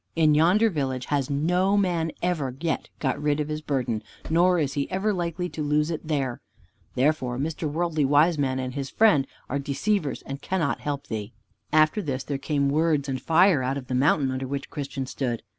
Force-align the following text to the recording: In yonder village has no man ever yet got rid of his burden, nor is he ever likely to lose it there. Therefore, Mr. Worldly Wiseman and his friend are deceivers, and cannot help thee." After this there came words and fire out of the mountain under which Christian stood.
In 0.15 0.33
yonder 0.33 0.71
village 0.71 1.05
has 1.05 1.29
no 1.29 1.77
man 1.77 2.11
ever 2.23 2.55
yet 2.59 2.89
got 2.99 3.21
rid 3.21 3.39
of 3.39 3.49
his 3.49 3.61
burden, 3.61 4.01
nor 4.31 4.57
is 4.57 4.73
he 4.73 4.89
ever 4.89 5.13
likely 5.13 5.47
to 5.49 5.61
lose 5.61 5.91
it 5.91 6.07
there. 6.07 6.41
Therefore, 6.95 7.37
Mr. 7.37 7.71
Worldly 7.71 8.03
Wiseman 8.05 8.57
and 8.57 8.73
his 8.73 8.89
friend 8.89 9.27
are 9.47 9.59
deceivers, 9.59 10.23
and 10.23 10.41
cannot 10.41 10.79
help 10.79 11.05
thee." 11.05 11.33
After 11.71 12.01
this 12.01 12.23
there 12.23 12.39
came 12.39 12.67
words 12.67 13.07
and 13.07 13.21
fire 13.21 13.61
out 13.61 13.77
of 13.77 13.85
the 13.89 13.93
mountain 13.93 14.31
under 14.31 14.47
which 14.47 14.71
Christian 14.71 15.05
stood. 15.05 15.43